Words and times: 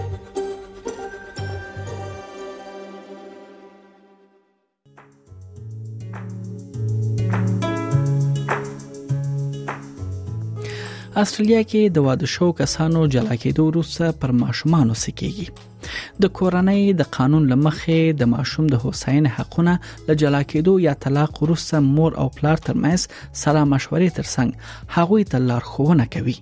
استرالیا 11.23 11.61
کې 11.71 11.81
د 11.97 12.05
واده 12.07 12.27
شو 12.35 12.47
کسانو 12.61 13.01
جلا 13.17 13.37
کېدو 13.43 13.67
وروسته 13.71 14.05
پر 14.23 14.31
ماشومان 14.45 14.87
وسکیږي 14.91 15.47
د 16.23 16.27
کورنۍ 16.39 16.83
د 17.01 17.03
قانون 17.17 17.45
لمخې 17.53 18.01
د 18.21 18.29
ماشوم 18.33 18.67
د 18.73 18.81
هوساینې 18.85 19.31
حقونه 19.37 19.73
د 20.09 20.19
جلا 20.23 20.43
کېدو 20.51 20.75
یا 20.87 20.95
طلاق 21.05 21.41
وروسته 21.45 21.81
مور 21.97 22.19
او 22.23 22.27
پلار 22.39 22.65
ترمنځ 22.67 23.01
سلا 23.43 23.63
مشورې 23.75 24.09
ترڅنګ 24.19 24.99
هغوی 24.99 25.27
ته 25.33 25.45
لارښوونه 25.49 26.07
کوي 26.17 26.37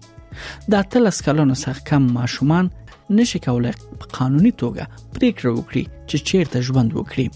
دا 0.75 0.81
تل 0.95 1.05
اسکلونو 1.13 1.55
څخه 1.65 1.81
کم 1.93 2.11
ماشومان 2.19 2.71
نشي 3.21 3.39
کولای 3.49 3.77
په 4.01 4.17
قانوني 4.19 4.53
توګه 4.65 5.05
پریکړه 5.19 5.53
وکړي 5.55 5.85
چې 6.11 6.33
چیرته 6.33 6.67
ژوند 6.69 6.91
وکړي 6.99 7.27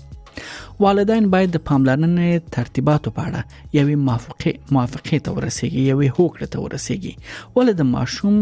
والدین 0.84 1.26
باید 1.34 1.50
د 1.56 1.60
پاملرنې 1.68 2.52
ترتیباتو 2.56 3.10
په 3.18 3.26
اړه 3.28 3.40
یوې 3.78 3.96
موافقه 4.06 4.52
موافقه 4.76 5.18
ته 5.26 5.36
ورسیږي 5.36 5.82
یوې 5.92 6.08
هوکړه 6.16 6.46
ته 6.52 6.58
ورسیږي 6.64 7.12
ول 7.58 7.68
د 7.80 7.88
ماشوم 7.94 8.36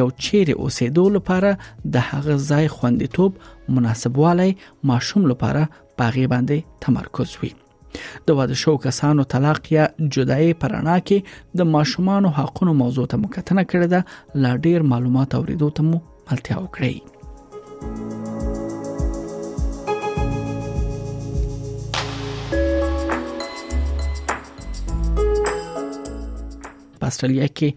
یو 0.00 0.08
چیرې 0.24 0.54
اوسېدو 0.62 1.04
لپاره 1.16 1.50
د 1.96 2.06
هغه 2.10 2.36
ځای 2.50 2.66
خوندیتوب 2.76 3.32
مناسبوالی 3.80 4.48
ماشوم 4.92 5.22
لپاره 5.34 5.62
پاغي 6.02 6.24
باندې 6.32 6.58
تمرکز 6.88 7.30
وي 7.42 7.52
د 8.28 8.40
واده 8.40 8.54
شو 8.62 8.72
کسانو 8.86 9.22
طلاق 9.32 9.62
یا 9.76 9.84
جدای 10.16 10.48
پرانا 10.62 10.94
کې 11.10 11.60
د 11.62 11.70
ماشومان 11.76 12.30
حقوقو 12.38 12.72
موضوع 12.82 13.06
ته 13.14 13.22
مکتنه 13.26 13.62
کړې 13.74 13.92
ده 13.96 14.44
لا 14.46 14.52
ډیر 14.68 14.88
معلومات 14.94 15.30
اوریدو 15.42 15.70
ته 15.80 15.90
مو 15.92 15.98
ملتیا 16.30 16.56
وکړي 16.64 16.94
استرالیا 27.12 27.48
کې 27.58 27.70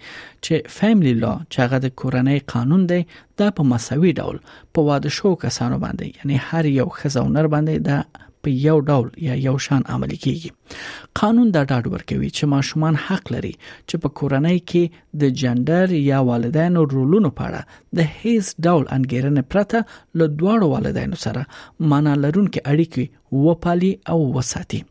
چې 0.48 0.54
فیملی 0.80 1.14
لا 1.24 1.32
چې 1.52 1.58
هغه 1.68 1.78
د 1.86 1.96
کورنۍ 2.00 2.38
قانون 2.56 2.82
دی 2.92 3.02
دا 3.42 3.48
په 3.60 3.70
مساوي 3.72 4.12
ډول 4.20 4.38
په 4.74 4.80
واده 4.92 5.10
شو 5.18 5.30
کسانو 5.48 5.78
باندې 5.86 6.08
یعنی 6.18 6.36
هر 6.52 6.64
یو 6.80 6.88
خزونر 7.00 7.46
باندې 7.54 7.76
دا 7.90 7.98
په 8.42 8.50
یو 8.68 8.78
ډول 8.90 9.08
یا 9.28 9.36
یو 9.48 9.56
شان 9.66 9.82
عملي 9.96 10.18
کیږي 10.24 10.50
قانون 11.20 11.48
دا 11.56 11.62
ډاډ 11.72 11.84
ورکوي 11.94 12.30
چې 12.38 12.44
ماشومان 12.56 12.94
حق 13.06 13.26
لري 13.36 13.54
چې 13.88 13.96
په 14.06 14.10
کورنۍ 14.22 14.58
کې 14.70 14.84
د 15.24 15.38
جندر 15.44 15.96
یا 16.12 16.20
والدینو 16.32 16.82
رولونو 16.96 17.32
په 17.38 17.44
اړه 17.52 18.02
د 18.02 18.12
هیڅ 18.20 18.46
ډول 18.68 18.84
انګیرنې 18.98 19.54
پرته 19.56 20.22
له 20.22 20.26
دواړو 20.40 20.66
والدینو 20.76 21.18
سره 21.28 21.88
معنا 21.94 22.16
لرونکي 22.26 22.66
اړیکې 22.74 23.48
وپالي 23.48 23.94
او 24.14 24.20
وساتي 24.38 24.84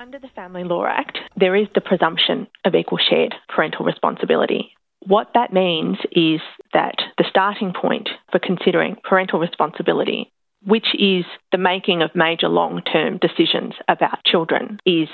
Under 0.00 0.18
the 0.20 0.28
Family 0.40 0.62
Law 0.68 0.84
Act, 0.90 1.18
there 1.42 1.56
is 1.62 1.66
the 1.78 1.82
presumption 1.88 2.44
of 2.68 2.76
equal 2.80 3.00
shared 3.06 3.34
parental 3.54 3.88
responsibility. 3.88 4.60
What 5.06 5.30
that 5.34 5.52
means 5.52 5.96
is 6.12 6.40
that 6.74 6.96
the 7.16 7.24
starting 7.28 7.72
point 7.72 8.10
for 8.30 8.38
considering 8.38 8.96
parental 9.02 9.38
responsibility, 9.40 10.30
which 10.62 10.94
is 10.94 11.24
the 11.52 11.56
making 11.58 12.02
of 12.02 12.10
major 12.14 12.48
long 12.48 12.82
term 12.82 13.16
decisions 13.18 13.74
about 13.88 14.22
children, 14.26 14.78
is 14.84 15.08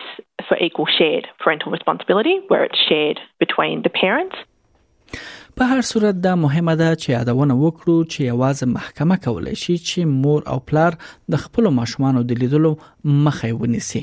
for 0.48 0.56
equal 0.58 0.86
shared 0.86 1.28
parental 1.38 1.70
responsibility, 1.70 2.40
where 2.48 2.64
it's 2.64 2.78
shared 2.88 3.20
between 3.38 3.82
the 3.82 3.90
parents. 3.90 4.34
په 5.58 5.66
هر 5.74 5.82
صورت 5.88 6.16
دا 6.24 6.30
مهمه 6.40 6.72
ده 6.78 6.96
چې 7.02 7.12
یادونه 7.12 7.54
وکړو 7.58 7.94
چې 8.12 8.30
یوازې 8.30 8.66
محکمه 8.72 9.16
کولای 9.26 9.54
شي 9.60 9.74
چې 9.90 10.10
مور 10.24 10.42
او 10.54 10.54
پلار 10.70 10.96
د 11.34 11.40
خپل 11.44 11.68
ماشومان 11.76 12.16
د 12.32 12.36
لیدلو 12.40 12.72
مخه 13.28 13.48
ونیسي 13.60 14.02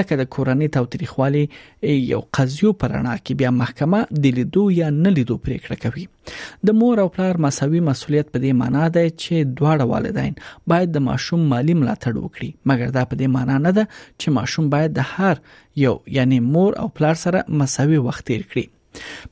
لکه 0.00 0.18
د 0.20 0.26
کورنۍ 0.34 0.66
توتریخوالي 0.74 1.44
یو 1.44 2.18
قضیو 2.40 2.72
پرانا 2.82 3.14
کې 3.20 3.38
بیا 3.42 3.52
محکمه 3.60 4.02
د 4.26 4.36
لیدو 4.40 4.64
یا 4.80 4.88
نه 4.98 5.12
لیدو 5.18 5.36
پریکړه 5.46 5.84
کوي 5.84 6.68
د 6.70 6.76
مور 6.82 7.02
او 7.04 7.06
پلار 7.16 7.40
مساوي 7.46 7.80
مسولیت 7.88 8.28
په 8.34 8.42
دې 8.44 8.58
معنی 8.60 8.92
ده 8.98 9.08
چې 9.12 9.52
دواړه 9.52 9.86
والدین 9.94 10.34
باید 10.74 10.92
د 10.98 11.04
ماشوم 11.08 11.46
مالی 11.54 11.78
ملاتړ 11.78 12.26
وکړي 12.26 12.68
مګر 12.72 12.92
دا 12.98 13.06
په 13.14 13.22
دې 13.22 13.32
معنی 13.38 13.56
نه 13.68 13.72
ده 13.80 13.88
چې 13.94 14.36
ماشوم 14.40 14.68
باید 14.76 14.96
د 15.00 15.08
هر 15.14 15.40
یو 15.86 15.94
یعنی 16.18 16.42
مور 16.58 16.78
او 16.82 16.86
پلار 17.00 17.20
سره 17.26 17.42
مساوي 17.64 18.02
وخت 18.10 18.30
تیر 18.32 18.44
کړي 18.52 18.66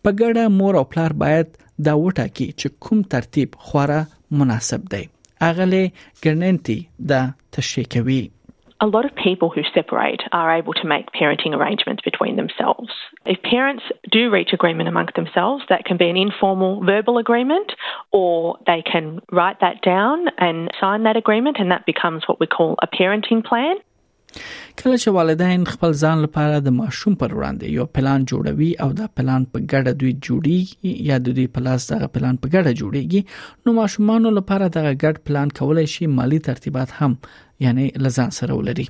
په 0.02 0.08
ګډه 0.20 0.44
مور 0.58 0.74
او 0.80 0.84
پلار 0.92 1.12
باید 1.24 1.48
دا 1.88 1.94
چې 2.30 2.68
کوم 2.84 3.02
ترتیب 3.14 3.48
مناسب 4.40 4.88
دی 4.94 5.04
اغلی 5.50 5.84
دا 7.10 7.20
a 8.86 8.90
lot 8.96 9.06
of 9.08 9.12
people 9.20 9.48
who 9.52 9.62
separate 9.76 10.22
are 10.40 10.50
able 10.58 10.74
to 10.80 10.88
make 10.90 11.08
parenting 11.20 11.54
arrangements 11.58 12.02
between 12.08 12.34
themselves. 12.40 12.92
If 13.34 13.38
parents 13.54 13.88
do 14.16 14.22
reach 14.34 14.52
agreement 14.58 14.88
amongst 14.90 15.16
themselves, 15.20 15.64
that 15.70 15.82
can 15.88 15.98
be 16.02 16.08
an 16.12 16.20
informal 16.26 16.74
verbal 16.90 17.18
agreement, 17.24 17.74
or 18.20 18.32
they 18.70 18.78
can 18.92 19.06
write 19.38 19.58
that 19.66 19.78
down 19.90 20.18
and 20.48 20.56
sign 20.82 21.00
that 21.08 21.20
agreement, 21.24 21.56
and 21.62 21.74
that 21.76 21.90
becomes 21.92 22.28
what 22.30 22.38
we 22.44 22.48
call 22.60 22.70
a 22.86 22.90
parenting 23.00 23.42
plan. 23.50 23.82
کله 24.32 24.96
چې 25.02 25.12
والدین 25.16 25.62
خپل 25.72 25.94
ځان 26.00 26.18
لپاره 26.24 26.56
د 26.64 26.74
ماشوم 26.78 27.14
پر 27.22 27.32
وړاندې 27.36 27.76
یو 27.80 27.86
پلان 27.98 28.26
جوړوي 28.32 28.68
او 28.84 28.88
دا 29.00 29.06
پلان 29.20 29.46
په 29.52 29.62
ګډه 29.72 29.92
دوی 30.02 30.12
جوړیږي 30.26 30.92
یا 31.10 31.16
د 31.26 31.36
دوی 31.38 31.46
په 31.56 31.64
لاس 31.68 31.86
دغه 31.92 32.10
پلان 32.16 32.40
په 32.42 32.52
ګډه 32.54 32.72
جوړیږي 32.80 33.22
نو 33.66 33.76
ماشومانو 33.80 34.34
لپاره 34.38 34.64
دغه 34.76 34.92
ګډ 35.04 35.16
پلان 35.30 35.54
کولای 35.60 35.86
شي 35.94 36.10
مالی 36.18 36.38
ترتیبات 36.48 36.90
هم 37.00 37.14
یعنی 37.66 37.86
لزان 38.08 38.30
سره 38.40 38.58
ولري 38.58 38.88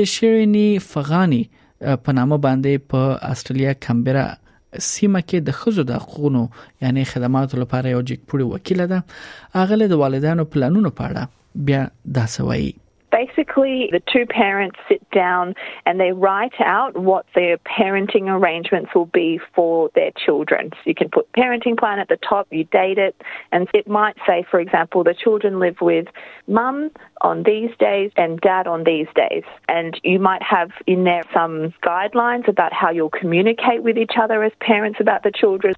د 0.00 0.08
شیرینی 0.16 0.66
فغانی 0.90 1.40
په 2.04 2.18
نامه 2.20 2.38
باندې 2.44 2.90
په 2.94 3.32
استرالیا 3.34 3.74
کمبرا 3.88 4.26
سیمه 4.34 5.26
کې 5.28 5.48
د 5.48 5.56
خزو 5.62 5.84
د 5.90 6.04
حقوقو 6.04 6.42
یعنی 6.84 7.04
خدماتو 7.12 7.60
لپاره 7.64 7.94
یو 7.96 8.02
جګ 8.10 8.28
پوری 8.32 8.46
وکیل 8.50 8.84
ده 8.94 9.04
اغله 9.64 9.88
د 9.94 10.04
والدانو 10.04 10.48
پلانونو 10.54 10.94
په 11.02 11.10
اړه 11.10 11.66
بیا 11.70 11.82
دا 12.18 12.24
سوي 12.36 12.68
basically 13.20 13.88
the 13.92 14.02
two 14.12 14.24
parents 14.26 14.78
sit 14.88 15.02
down 15.10 15.54
and 15.86 15.98
they 16.00 16.12
write 16.12 16.52
out 16.64 16.96
what 16.96 17.26
their 17.34 17.58
parenting 17.58 18.26
arrangements 18.28 18.90
will 18.94 19.06
be 19.06 19.38
for 19.54 19.90
their 19.94 20.10
children. 20.24 20.70
So 20.72 20.78
you 20.86 20.94
can 20.94 21.08
put 21.10 21.30
parenting 21.32 21.78
plan 21.78 21.98
at 21.98 22.08
the 22.08 22.16
top, 22.28 22.46
you 22.50 22.64
date 22.64 22.98
it, 22.98 23.20
and 23.52 23.68
it 23.74 23.86
might 23.88 24.16
say, 24.26 24.44
for 24.50 24.58
example, 24.60 25.04
the 25.04 25.14
children 25.14 25.58
live 25.58 25.76
with 25.80 26.06
mum 26.46 26.90
on 27.22 27.42
these 27.42 27.70
days 27.78 28.10
and 28.16 28.40
dad 28.40 28.66
on 28.66 28.84
these 28.84 29.06
days. 29.14 29.42
And 29.68 30.00
you 30.02 30.18
might 30.18 30.42
have 30.42 30.70
in 30.86 31.04
there 31.04 31.22
some 31.34 31.74
guidelines 31.84 32.48
about 32.48 32.72
how 32.72 32.90
you'll 32.90 33.10
communicate 33.10 33.82
with 33.82 33.98
each 33.98 34.12
other 34.20 34.42
as 34.42 34.52
parents 34.60 34.98
about 35.00 35.22
the 35.22 35.30
children. 35.32 35.74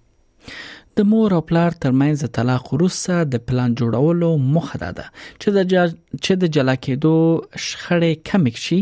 د 0.98 1.06
مور 1.10 1.32
او 1.34 1.40
پلار 1.50 1.74
ترمنځ 1.82 2.22
د 2.24 2.30
طلاق 2.38 2.66
وروسته 2.72 3.18
د 3.34 3.40
پلان 3.50 3.74
جوړولو 3.80 4.28
موخه 4.56 4.78
ده 4.98 5.04
چې 5.04 5.54
د 5.58 5.70
چې 6.24 6.34
د 6.42 6.50
جلا 6.56 6.74
کېدو 6.86 7.12
شخړې 7.66 8.20
کم 8.30 8.48
شي 8.64 8.78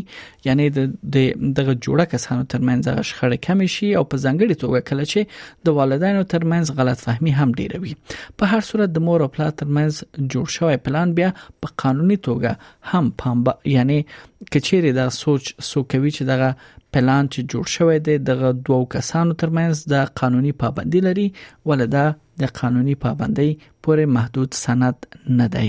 یعنی 0.48 0.66
د 0.78 0.80
دغه 0.86 1.74
جوړه 1.74 2.06
کسانو 2.14 2.46
ترمنځ 2.54 3.04
شخړې 3.10 3.46
کم 3.46 3.62
شي 3.76 3.90
او 4.00 4.04
په 4.14 4.22
ځنګړې 4.24 4.56
توګه 4.64 4.88
کله 4.90 5.10
چې 5.12 5.68
د 5.68 5.78
والدینو 5.78 6.26
ترمنځ 6.34 6.74
غلط 6.82 7.04
فهمي 7.06 7.36
هم 7.40 7.54
ډیره 7.60 7.80
وي 7.84 7.94
په 8.14 8.52
هر 8.54 8.66
صورت 8.70 8.96
د 8.96 9.06
مور 9.10 9.26
او 9.26 9.30
پلار 9.38 9.54
ترمنځ 9.62 10.02
جوړ 10.34 10.56
شوی 10.56 10.82
پلان 10.88 11.14
بیا 11.20 11.30
په 11.38 11.78
قانوني 11.84 12.18
توګه 12.30 12.94
هم 12.94 13.14
پام 13.24 13.44
یعنی 13.76 14.00
کچېره 14.10 15.00
دا 15.00 15.08
سوچ 15.20 15.54
سو 15.70 15.86
کوي 15.94 16.14
چې 16.18 16.30
دغه 16.34 16.52
پلان 16.94 17.28
چې 17.34 17.50
جوړ 17.54 17.72
شوی 17.72 17.98
دی 18.06 18.14
دغه 18.30 18.50
دوو 18.68 18.78
کسانو 18.94 19.36
ترمنځ 19.42 19.82
د 19.92 20.08
قانوني 20.20 20.52
پابندي 20.62 21.02
لري 21.08 21.26
ولدا 21.72 22.04
د 22.44 22.54
قانوني 22.60 22.96
پابندۍ 23.04 23.50
پورې 23.66 24.14
محدود 24.18 24.58
سند 24.64 25.08
نه 25.42 25.48
دی 25.58 25.68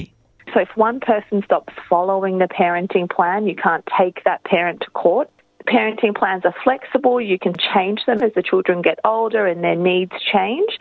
So 0.54 0.62
if 0.68 0.72
one 0.82 0.98
person 1.04 1.44
stops 1.44 1.76
following 1.90 2.34
the 2.40 2.48
parenting 2.54 3.06
plan, 3.12 3.46
you 3.50 3.54
can't 3.60 3.86
take 3.98 4.18
that 4.24 4.42
parent 4.50 4.82
to 4.86 4.90
court. 5.02 5.30
Parenting 5.72 6.16
plans 6.18 6.48
are 6.50 6.56
flexible. 6.64 7.16
You 7.34 7.38
can 7.46 7.54
change 7.68 8.02
them 8.10 8.26
as 8.28 8.34
the 8.40 8.44
children 8.50 8.82
get 8.88 9.00
older 9.14 9.46
and 9.54 9.64
their 9.70 9.80
needs 9.86 10.18
change. 10.32 10.76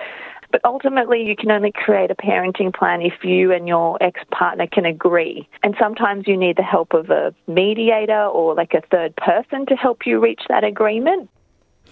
But 0.53 0.63
ultimately, 0.65 1.25
you 1.25 1.37
can 1.37 1.51
only 1.53 1.71
create 1.73 2.11
a 2.11 2.15
parenting 2.15 2.75
plan 2.75 3.03
if 3.03 3.25
you 3.25 3.53
and 3.53 3.69
your 3.69 4.03
ex 4.03 4.21
partner 4.33 4.67
can 4.67 4.85
agree. 4.85 5.49
And 5.63 5.75
sometimes 5.79 6.27
you 6.27 6.37
need 6.37 6.57
the 6.57 6.63
help 6.65 6.93
of 6.93 7.11
a 7.11 7.33
mediator 7.47 8.25
or 8.25 8.55
like 8.55 8.75
a 8.75 8.81
third 8.91 9.15
person 9.17 9.67
to 9.67 9.75
help 9.77 10.07
you 10.07 10.19
reach 10.19 10.43
that 10.49 10.65
agreement. 10.65 11.31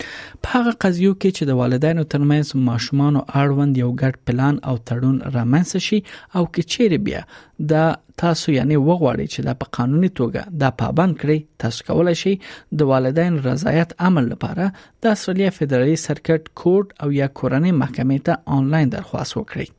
په 0.04 0.48
هغه 0.56 0.72
قضیو 0.84 1.12
کې 1.20 1.30
چې 1.36 1.42
د 1.50 1.58
والدینو 1.60 2.04
ترمنځ 2.14 2.52
ماشومان 2.68 3.16
او 3.20 3.24
اړوند 3.42 3.80
یو 3.82 3.88
ګډ 4.02 4.20
پلان 4.30 4.58
او 4.72 4.74
تړون 4.90 5.16
رامنځته 5.36 5.80
شي 5.86 5.98
او 6.00 6.42
کې 6.52 6.72
چیرې 6.72 6.98
بیا 7.06 7.22
د 7.72 7.94
تاسو 8.24 8.52
یعنی 8.58 8.76
وغواړي 8.82 9.26
چې 9.32 9.48
د 9.48 9.56
په 9.62 9.72
قانوني 9.78 10.10
توګه 10.20 10.60
د 10.62 10.76
پابند 10.82 11.18
کړئ 11.20 11.38
تاسو 11.64 11.86
کولای 11.90 12.16
شئ 12.24 12.34
د 12.80 12.92
والدین 12.92 13.40
رضایت 13.48 13.96
عمل 14.08 14.30
لپاره 14.34 14.68
د 15.02 15.10
استرالیا 15.16 15.50
فدرالي 15.58 15.96
سرکټ 16.06 16.52
کورټ 16.62 17.04
او 17.04 17.08
یا 17.20 17.28
کورنۍ 17.40 17.74
محکمې 17.82 18.26
ته 18.28 18.58
آنلاین 18.58 18.94
درخواست 18.98 19.36
وکړئ 19.40 19.74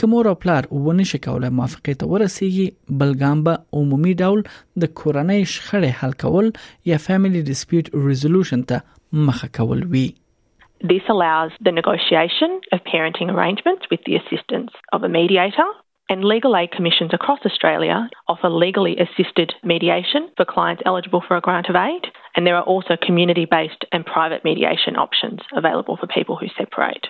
که 0.00 0.06
مور 0.12 0.26
او 0.28 0.34
پلار 0.42 0.66
ونشي 0.88 1.18
کولای 1.24 1.50
موافقه 1.56 1.94
ته 2.02 2.06
ورسیږي 2.12 2.94
بلګام 3.00 3.42
به 3.48 3.80
عمومي 3.80 4.14
ډول 4.22 4.42
د 4.84 4.90
کورنۍ 5.00 5.42
شخړې 5.54 6.02
حل 6.02 6.16
کول 6.24 6.50
یا 6.92 6.98
فاميلي 7.08 7.42
ډیسپیوټ 7.50 8.06
ریزولوشن 8.08 8.62
ته 8.72 8.80
This 9.12 11.02
allows 11.10 11.50
the 11.60 11.70
negotiation 11.70 12.60
of 12.72 12.80
parenting 12.80 13.30
arrangements 13.30 13.82
with 13.90 14.00
the 14.06 14.16
assistance 14.16 14.70
of 14.92 15.02
a 15.02 15.08
mediator 15.08 15.66
And 16.10 16.24
legal 16.24 16.54
aid 16.56 16.72
commissions 16.76 17.10
across 17.14 17.38
Australia 17.44 18.08
offer 18.26 18.48
legally 18.50 18.94
assisted 19.04 19.52
mediation 19.64 20.30
for 20.36 20.44
clients 20.46 20.82
eligible 20.86 21.22
for 21.26 21.36
a 21.36 21.40
grant 21.40 21.68
of 21.70 21.76
aid. 21.76 22.04
And 22.36 22.46
there 22.46 22.56
are 22.60 22.64
also 22.72 22.96
community 23.06 23.44
based 23.50 23.82
and 23.92 24.04
private 24.04 24.42
mediation 24.44 24.94
options 24.96 25.40
available 25.60 25.96
for 26.00 26.06
people 26.06 26.36
who 26.36 26.48
separate. 26.58 27.04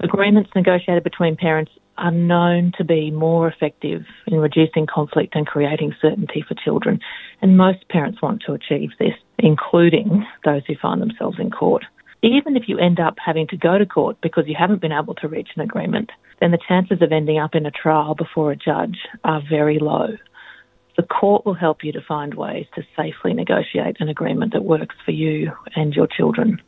Agreements 0.00 0.50
negotiated 0.54 1.02
between 1.04 1.36
parents 1.36 1.70
are 1.98 2.10
known 2.10 2.72
to 2.78 2.84
be 2.84 3.10
more 3.10 3.46
effective 3.46 4.04
in 4.26 4.38
reducing 4.40 4.86
conflict 4.86 5.34
and 5.36 5.46
creating 5.46 5.94
certainty 6.00 6.40
for 6.46 6.54
children. 6.54 6.98
And 7.42 7.56
most 7.56 7.88
parents 7.88 8.22
want 8.22 8.42
to 8.46 8.54
achieve 8.54 8.90
this, 8.98 9.14
including 9.38 10.26
those 10.44 10.62
who 10.66 10.74
find 10.76 11.00
themselves 11.00 11.38
in 11.38 11.50
court. 11.50 11.84
Even 12.22 12.56
if 12.56 12.68
you 12.68 12.78
end 12.78 12.98
up 13.00 13.16
having 13.24 13.46
to 13.48 13.56
go 13.56 13.78
to 13.78 13.84
court 13.86 14.16
because 14.22 14.46
you 14.46 14.54
haven't 14.58 14.80
been 14.80 14.92
able 14.92 15.14
to 15.16 15.28
reach 15.28 15.50
an 15.54 15.60
agreement, 15.62 16.10
then 16.40 16.50
the 16.52 16.58
chances 16.68 17.02
of 17.02 17.12
ending 17.12 17.38
up 17.38 17.54
in 17.54 17.66
a 17.66 17.70
trial 17.70 18.14
before 18.14 18.50
a 18.52 18.56
judge 18.56 18.96
are 19.24 19.42
very 19.48 19.78
low. 19.78 20.16
The 20.96 21.02
court 21.02 21.44
will 21.44 21.54
help 21.54 21.84
you 21.84 21.92
to 21.92 22.00
find 22.00 22.34
ways 22.34 22.66
to 22.74 22.82
safely 22.96 23.32
negotiate 23.34 23.96
an 24.00 24.08
agreement 24.08 24.52
that 24.52 24.64
works 24.64 24.94
for 25.04 25.10
you 25.10 25.52
and 25.74 25.94
your 25.94 26.06
children. 26.06 26.60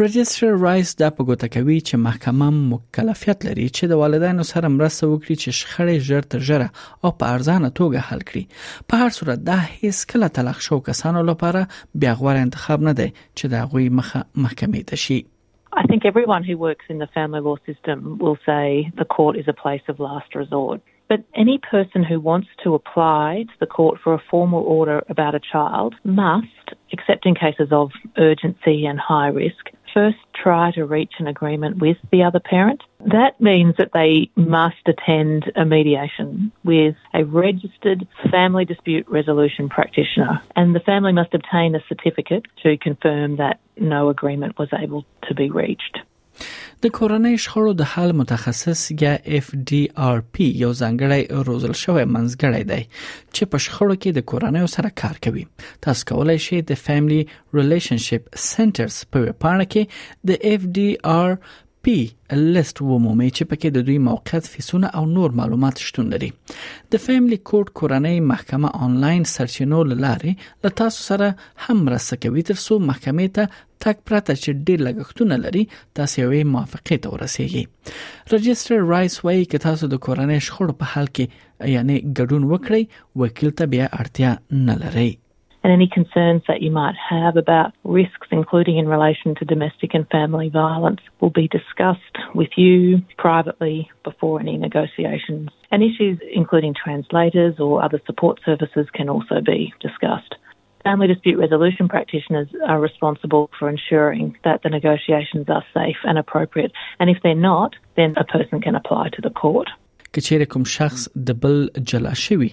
رجسټر 0.00 0.52
رایس 0.62 0.90
دا 1.00 1.08
په 1.18 1.24
ګوته 1.28 1.48
کوي 1.52 1.74
چې 1.88 2.00
محکمه 2.06 2.46
مکلفیت 2.56 3.44
لري 3.46 3.66
چې 3.68 3.90
د 3.92 4.00
والدینو 4.00 4.44
سره 4.48 4.70
مرسته 4.72 5.06
وکړي 5.12 5.36
چې 5.42 5.56
شخړې 5.58 6.08
ژر 6.08 6.26
تر 6.34 6.42
ژره 6.48 6.66
او 6.68 7.12
په 7.22 7.36
ارزانه 7.36 7.68
توګه 7.78 8.08
حل 8.08 8.24
کړي 8.30 8.90
په 8.92 8.98
هر 9.02 9.14
صورت 9.18 9.46
دا 9.46 9.54
هیڅ 9.68 10.00
کله 10.10 10.28
طلاق 10.38 10.58
شو 10.66 10.78
کسانو 10.88 11.22
لپاره 11.30 11.62
بیا 12.04 12.12
غوړ 12.18 12.40
انتخاب 12.46 12.84
نه 12.88 12.92
دی 13.00 13.06
چې 13.12 13.52
د 13.54 13.70
غوي 13.72 13.86
مخه 14.00 14.20
محکمې 14.46 14.90
ته 14.90 15.00
شي 15.06 15.16
I 15.82 15.84
think 15.92 16.04
everyone 16.10 16.44
who 16.48 16.56
works 16.64 16.92
in 16.94 17.00
the 17.04 17.08
family 17.14 17.42
law 17.46 17.54
system 17.70 18.04
will 18.26 18.36
say 18.48 18.72
the 19.00 19.06
court 19.16 19.38
is 19.44 19.48
a 19.52 19.54
place 19.62 19.88
of 19.92 19.98
last 20.08 20.36
resort. 20.40 20.82
But 21.14 21.24
any 21.44 21.56
person 21.70 22.04
who 22.10 22.16
wants 22.28 22.54
to 22.64 22.72
apply 22.78 23.44
to 23.54 23.58
the 23.64 23.68
court 23.76 24.00
for 24.04 24.14
a 24.14 24.20
formal 24.30 24.64
order 24.76 24.96
about 25.16 25.38
a 25.40 25.40
child 25.48 25.96
must, 26.20 26.74
except 26.98 27.28
in 27.32 27.36
cases 27.42 27.74
of 27.80 27.98
urgency 28.28 28.76
and 28.92 29.04
high 29.10 29.30
risk, 29.38 29.74
first 29.96 30.18
try 30.34 30.70
to 30.72 30.84
reach 30.84 31.14
an 31.20 31.26
agreement 31.26 31.78
with 31.78 31.96
the 32.12 32.22
other 32.22 32.38
parent. 32.38 32.82
That 33.06 33.40
means 33.40 33.76
that 33.78 33.92
they 33.94 34.30
must 34.36 34.76
attend 34.86 35.50
a 35.56 35.64
mediation 35.64 36.52
with 36.62 36.96
a 37.14 37.24
registered 37.24 38.06
family 38.30 38.66
dispute 38.66 39.08
resolution 39.08 39.70
practitioner, 39.70 40.42
and 40.54 40.74
the 40.76 40.80
family 40.80 41.12
must 41.14 41.32
obtain 41.32 41.74
a 41.74 41.82
certificate 41.88 42.44
to 42.62 42.76
confirm 42.76 43.36
that 43.36 43.58
no 43.78 44.10
agreement 44.10 44.58
was 44.58 44.68
able 44.78 45.06
to 45.28 45.34
be 45.34 45.48
reached. 45.50 45.98
د 46.84 46.88
کورنۍ 46.96 47.34
شخړو 47.44 47.72
د 47.76 47.82
حل 47.92 48.10
متخصص 48.20 48.80
یا 49.02 49.12
اف 49.36 49.46
ډي 49.68 49.82
ار 50.08 50.18
پی 50.32 50.46
یو 50.62 50.72
ځانګړی 50.80 51.22
روزل 51.48 51.74
شوی 51.82 52.04
منځګړی 52.14 52.62
دی 52.70 52.82
چې 53.34 53.42
په 53.50 53.56
شخړو 53.66 53.94
کې 54.02 54.10
د 54.14 54.20
کورنۍ 54.30 54.64
سره 54.76 54.88
کار 55.02 55.16
کوي 55.26 55.44
تاسو 55.86 56.02
کولای 56.10 56.38
شئ 56.46 56.58
د 56.70 56.82
فیملی 56.88 57.20
ریلیشنشپ 57.58 58.22
سنټرز 58.50 58.96
په 59.10 59.18
پا 59.18 59.22
ویبپاڼه 59.26 59.66
کې 59.72 60.28
د 60.30 60.52
اف 60.52 60.68
ډي 60.78 60.88
ار 61.18 61.30
پی 61.86 62.06
لیست 62.36 62.80
ومومي 62.84 63.26
چې 63.30 63.48
پکې 63.50 63.68
د 63.74 63.82
دوی 63.88 63.96
موقعیت 64.04 64.46
فیسونه 64.52 64.88
او 65.00 65.00
نور 65.10 65.34
معلومات 65.40 65.80
شتون 65.88 66.08
لري 66.14 66.28
د 66.94 67.02
فیملی 67.02 67.36
کورټ 67.50 67.68
کورنۍ 67.80 68.16
محکمه 68.30 68.72
آنلاین 68.86 69.26
سرچینو 69.32 69.78
لارې 69.90 70.32
له 70.66 70.72
تاسو 70.80 71.04
سره 71.10 71.28
هم 71.66 71.76
مرسته 71.88 72.18
کوي 72.24 72.42
ترڅو 72.48 72.78
محکمې 72.86 73.36
ته 73.36 73.52
تک 73.84 74.00
پرته 74.10 74.38
چې 74.40 74.56
ډېر 74.56 74.86
لګښتونه 74.88 75.38
لري 75.44 75.62
تاسو 76.00 76.22
یې 76.22 76.50
موافقه 76.56 76.98
ته 77.04 77.12
ورسیږي 77.12 78.34
رجستر 78.36 78.82
رایس 78.94 79.20
وایي 79.28 79.44
چې 79.52 79.64
تاسو 79.68 79.90
د 79.94 80.00
کورنۍ 80.08 80.44
شخړو 80.48 80.78
په 80.82 80.90
حل 80.96 81.08
کې 81.18 81.70
یعنی 81.76 82.02
ګډون 82.08 82.50
وکړئ 82.54 83.22
وکیل 83.24 83.56
ته 83.62 83.72
بیا 83.76 83.88
اړتیا 83.92 84.34
نه 84.66 84.76
لرئ 84.84 85.08
and 85.66 85.72
any 85.72 85.88
concerns 85.92 86.42
that 86.46 86.62
you 86.62 86.70
might 86.70 86.94
have 86.94 87.36
about 87.36 87.72
risks, 87.82 88.28
including 88.30 88.76
in 88.78 88.86
relation 88.86 89.34
to 89.34 89.44
domestic 89.44 89.94
and 89.94 90.06
family 90.10 90.48
violence, 90.48 91.00
will 91.20 91.30
be 91.30 91.48
discussed 91.48 92.16
with 92.36 92.50
you 92.56 93.02
privately 93.18 93.90
before 94.04 94.38
any 94.38 94.56
negotiations. 94.58 95.48
And 95.72 95.82
issues 95.82 96.20
including 96.32 96.72
translators 96.74 97.56
or 97.58 97.84
other 97.84 98.00
support 98.06 98.38
services 98.46 98.86
can 98.94 99.08
also 99.08 99.40
be 99.44 99.72
discussed. 99.80 100.36
Family 100.84 101.08
dispute 101.08 101.36
resolution 101.36 101.88
practitioners 101.88 102.46
are 102.64 102.78
responsible 102.78 103.50
for 103.58 103.68
ensuring 103.68 104.36
that 104.44 104.60
the 104.62 104.68
negotiations 104.70 105.46
are 105.48 105.64
safe 105.74 105.96
and 106.04 106.16
appropriate. 106.16 106.70
And 107.00 107.10
if 107.10 107.16
they're 107.24 107.34
not, 107.34 107.74
then 107.96 108.14
a 108.16 108.22
person 108.24 108.60
can 108.60 108.76
apply 108.76 109.08
to 109.14 109.20
the 109.20 109.30
court. 109.30 109.66
کچېر 110.14 110.44
کوم 110.54 110.62
شخص 110.72 111.06
د 111.28 111.36
بل 111.44 111.66
جلا 111.92 112.12
شوی 112.24 112.48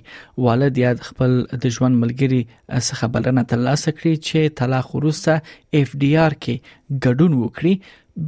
والد 0.47 0.77
یا 0.83 0.91
خپل 1.09 1.31
د 1.65 1.73
ژوند 1.75 1.95
ملګری 2.03 2.41
څخه 2.87 3.09
بلنه 3.17 3.43
ترلاسه 3.53 3.95
کړي 3.99 4.13
چې 4.27 4.55
طلاق 4.61 4.93
وروسته 4.95 5.81
اف 5.81 5.95
ډي 6.03 6.11
آر 6.25 6.37
کې 6.45 7.03
ګډون 7.07 7.37
وکړي 7.41 7.75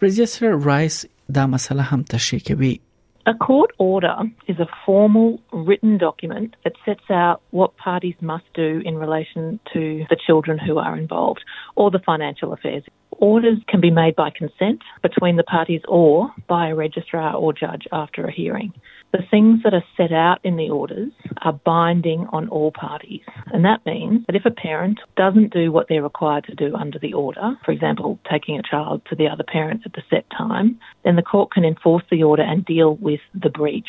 ريجستر 0.06 0.60
رایس 0.72 1.02
دا 1.34 1.46
مسله 1.46 1.82
هم 1.82 2.02
تشریح 2.02 2.42
کوي 2.48 2.80
A 3.26 3.34
court 3.34 3.72
order 3.78 4.16
is 4.52 4.58
a 4.58 4.68
formal 4.86 5.38
written 5.52 5.98
document 5.98 6.56
that 6.64 6.72
sets 6.86 7.06
out 7.10 7.42
what 7.50 7.76
parties 7.76 8.16
must 8.22 8.48
do 8.54 8.70
in 8.90 8.96
relation 8.96 9.42
to 9.74 9.82
the 10.12 10.16
children 10.26 10.56
who 10.66 10.78
are 10.86 10.96
involved 10.96 11.42
or 11.76 11.90
the 11.90 11.98
financial 12.10 12.54
affairs. 12.56 12.84
Orders 13.32 13.58
can 13.68 13.80
be 13.82 13.90
made 13.90 14.16
by 14.16 14.30
consent 14.30 14.80
between 15.02 15.36
the 15.36 15.48
parties 15.56 15.82
or 16.00 16.30
by 16.48 16.68
a 16.68 16.74
registrar 16.74 17.34
or 17.34 17.52
judge 17.52 17.84
after 17.92 18.24
a 18.24 18.32
hearing. 18.32 18.70
The 19.10 19.22
things 19.30 19.62
that 19.62 19.72
are 19.72 19.84
set 19.96 20.12
out 20.12 20.38
in 20.44 20.56
the 20.56 20.68
orders 20.68 21.10
are 21.40 21.54
binding 21.54 22.26
on 22.30 22.48
all 22.50 22.70
parties. 22.70 23.22
And 23.54 23.64
that 23.64 23.84
means 23.86 24.26
that 24.26 24.36
if 24.36 24.44
a 24.44 24.50
parent 24.50 25.00
doesn't 25.16 25.50
do 25.52 25.72
what 25.72 25.86
they're 25.88 26.02
required 26.02 26.44
to 26.44 26.54
do 26.54 26.76
under 26.76 26.98
the 26.98 27.14
order, 27.14 27.56
for 27.64 27.72
example, 27.72 28.18
taking 28.30 28.58
a 28.58 28.62
child 28.62 29.00
to 29.08 29.14
the 29.16 29.26
other 29.28 29.44
parent 29.44 29.82
at 29.86 29.94
the 29.94 30.02
set 30.10 30.26
time, 30.36 30.78
then 31.04 31.16
the 31.16 31.22
court 31.22 31.52
can 31.52 31.64
enforce 31.64 32.04
the 32.10 32.22
order 32.22 32.42
and 32.42 32.66
deal 32.66 32.96
with 32.96 33.20
the 33.34 33.48
breach. 33.48 33.88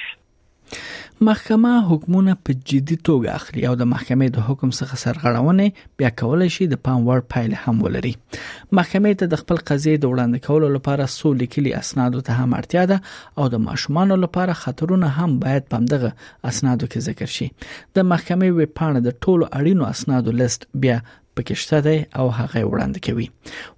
محکمه 1.27 1.69
حکمونه 1.87 2.33
په 2.47 2.53
جدي 2.71 2.95
توګه 3.07 3.31
اخلي 3.39 3.63
او 3.69 3.71
د 3.79 3.87
محکمې 3.93 4.27
د 4.35 4.45
حکم 4.49 4.69
څخه 4.77 4.99
سرغړونه 5.01 5.65
بیا 6.01 6.11
کولای 6.21 6.47
شي 6.57 6.67
د 6.73 6.79
پام 6.87 6.99
وړ 7.07 7.23
پایله 7.33 7.57
هم 7.63 7.81
ولري 7.87 8.11
محکمې 8.13 9.19
ته 9.21 9.31
د 9.33 9.41
خپل 9.41 9.59
قضیې 9.71 9.97
د 10.03 10.13
وړاندې 10.13 10.45
کولو 10.47 10.69
لپاره 10.77 11.09
سو 11.15 11.33
لیکلي 11.41 11.73
اسناد 11.83 12.17
ته 12.29 12.39
هم 12.43 12.55
اړتیا 12.61 12.85
ده 12.91 13.01
او 13.41 13.49
د 13.55 13.65
ماشومان 13.67 14.15
لپاره 14.25 14.59
خطرونه 14.61 15.09
هم 15.21 15.35
باید 15.43 15.69
پامدغه 15.75 16.13
اسنادو 16.53 16.91
کې 16.93 17.07
ذکر 17.11 17.35
شي 17.39 17.49
د 17.63 18.11
محکمې 18.13 18.59
ویب 18.61 18.75
پاڼه 18.81 19.05
د 19.09 19.19
ټولو 19.25 19.51
اړینو 19.59 19.91
اسنادو 19.95 20.37
لیست 20.43 20.69
بیا 20.85 20.99
پکې 21.39 21.55
شته 21.63 21.77
دی 21.87 21.97
او 22.19 22.25
هغه 22.37 22.61
وړاندې 22.71 22.99
کوي 23.07 23.27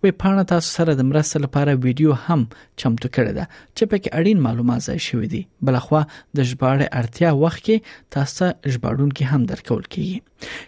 وې 0.01 0.11
پاڼه 0.21 0.43
تاسو 0.53 0.69
سره 0.77 0.91
د 0.99 1.07
مرسته 1.09 1.37
لپاره 1.45 1.71
ویډیو 1.83 2.11
هم 2.25 2.41
چمتو 2.81 3.07
کړی 3.17 3.31
ده 3.37 3.45
چې 3.77 3.83
پکې 3.91 4.09
اړین 4.19 4.39
معلومات 4.47 4.81
ځای 4.87 4.99
شوی 5.07 5.27
دي 5.33 5.41
بلخوا 5.69 6.01
د 6.39 6.49
ژباړې 6.49 6.87
اړتیا 6.99 7.29
وخت 7.43 7.61
کې 7.65 7.77
تاسو 8.17 8.43
ژباړونکو 8.73 9.23
هم 9.31 9.41
درکول 9.53 9.83
کیږي 9.93 10.17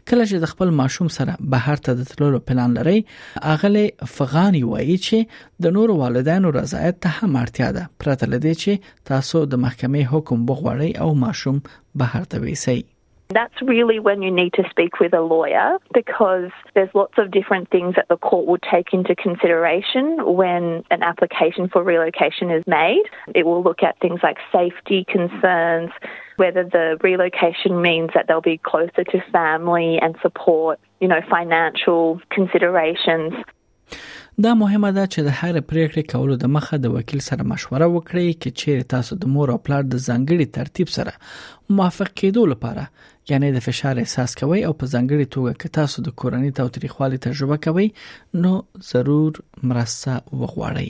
کله 0.07 0.23
چې 0.29 0.37
د 0.45 0.53
خپل 0.53 0.69
ماشوم 0.81 1.07
سره 1.17 1.33
بهر 1.55 1.77
ته 1.87 1.97
د 1.99 2.11
تللو 2.13 2.39
پلان 2.51 2.69
لري 2.79 2.97
اغله 3.55 3.85
فغانی 4.17 4.63
وایي 4.71 4.97
چې 5.07 5.67
د 5.67 5.75
نورو 5.79 5.93
والدینو 6.03 6.55
رضایت 6.61 7.01
ته 7.07 7.17
هم 7.19 7.31
اړتیا 7.45 7.69
ده 7.77 7.89
پرته 8.03 8.31
لدې 8.33 8.53
چې 8.63 9.05
تاسو 9.13 9.45
د 9.53 9.63
محکمې 9.67 10.11
حکم 10.15 10.45
بغوړی 10.49 10.91
او 11.05 11.09
ماشوم 11.27 11.61
بهر 12.01 12.33
ته 12.33 12.47
ویسئ 12.47 12.79
That's 13.33 13.59
really 13.63 13.97
when 13.99 14.21
you 14.21 14.29
need 14.31 14.53
to 14.53 14.63
speak 14.69 14.99
with 14.99 15.11
a 15.13 15.21
lawyer 15.21 15.77
because 15.93 16.51
there's 16.75 16.89
lots 16.93 17.13
of 17.17 17.31
different 17.31 17.69
things 17.71 17.95
that 17.95 18.07
the 18.07 18.17
court 18.17 18.45
will 18.45 18.59
take 18.71 18.93
into 18.93 19.15
consideration 19.15 20.23
when 20.35 20.83
an 20.91 21.01
application 21.01 21.67
for 21.69 21.81
relocation 21.83 22.51
is 22.51 22.63
made. 22.67 23.01
It 23.33 23.45
will 23.45 23.63
look 23.63 23.81
at 23.81 23.99
things 23.99 24.19
like 24.21 24.37
safety 24.51 25.03
concerns, 25.09 25.91
whether 26.35 26.63
the 26.63 26.97
relocation 27.01 27.81
means 27.81 28.11
that 28.13 28.27
they'll 28.27 28.39
be 28.41 28.59
closer 28.59 29.03
to 29.03 29.21
family 29.31 29.97
and 30.01 30.15
support, 30.21 30.79
you 30.99 31.07
know, 31.07 31.21
financial 31.27 32.21
considerations. 32.29 33.33
دا 34.41 34.53
مهمه 34.55 34.91
ده 34.91 35.05
چې 35.13 35.21
د 35.25 35.27
هر 35.39 35.57
پریکړې 35.71 36.03
کولو 36.11 36.35
د 36.43 36.49
مخه 36.55 36.77
د 36.85 36.93
وکیل 36.95 37.19
سره 37.29 37.45
مشوره 37.51 37.87
وکړئ 37.95 38.27
چې 38.41 38.57
چیرې 38.61 38.89
تاسو 38.93 39.17
د 39.23 39.31
مور 39.33 39.47
او 39.55 39.57
پلار 39.67 39.83
د 39.89 39.95
ځانګړي 40.07 40.45
ترتیب 40.57 40.89
سره 40.95 41.13
موافق 41.77 42.09
کېدو 42.19 42.41
لپاره 42.51 42.83
یعنی 43.33 43.51
د 43.57 43.63
فشار 43.67 43.95
احساس 44.05 44.35
کوي 44.41 44.61
او 44.71 44.73
په 44.81 44.91
ځانګړي 44.93 45.25
توګه 45.35 45.53
که 45.63 45.69
تاسو 45.81 46.05
د 46.09 46.17
کورنۍ 46.21 46.51
توتريخوالي 46.63 47.21
تجربه 47.27 47.61
کوي 47.69 47.87
نو 48.43 48.53
ضرور 48.91 49.39
مرسته 49.73 50.37
وغواړئ 50.43 50.89